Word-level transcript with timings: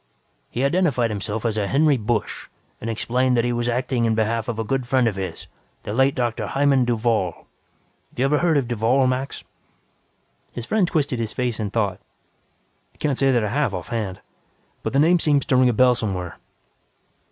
"He 0.49 0.63
identified 0.63 1.11
himself 1.11 1.45
as 1.45 1.59
a 1.59 1.67
Henry 1.67 1.95
Busch 1.95 2.47
and 2.81 2.89
explained 2.89 3.37
that 3.37 3.43
he 3.45 3.53
was 3.53 3.69
acting 3.69 4.05
in 4.05 4.15
behalf 4.15 4.47
of 4.47 4.57
a 4.57 4.63
good 4.63 4.87
friend 4.87 5.07
of 5.07 5.15
his, 5.15 5.45
the 5.83 5.93
late 5.93 6.15
Dr. 6.15 6.47
Hymann 6.47 6.85
Duvall. 6.85 7.45
Have 8.09 8.17
you 8.17 8.25
ever 8.25 8.39
heard 8.39 8.57
of 8.57 8.67
Duvall, 8.67 9.05
Max?" 9.05 9.43
His 10.53 10.65
friend 10.65 10.87
twisted 10.87 11.19
his 11.19 11.33
face 11.33 11.59
in 11.59 11.69
thought. 11.69 11.99
"Can't 12.97 13.15
say 13.19 13.31
that 13.31 13.43
I 13.43 13.49
have, 13.49 13.75
off 13.75 13.89
hand. 13.89 14.21
But 14.81 14.93
the 14.93 14.97
name 14.99 15.19
seems 15.19 15.45
to 15.45 15.55
ring 15.55 15.69
a 15.69 15.71
bell 15.71 15.93
somewhere." 15.93 16.37